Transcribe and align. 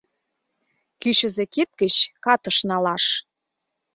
Кӱчызӧ 1.01 1.43
кид 1.53 1.69
гыч 1.81 1.95
катыш 2.23 2.57
налаш... 2.69 3.05